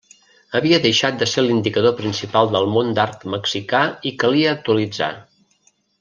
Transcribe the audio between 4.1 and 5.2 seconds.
i calia actualitzar.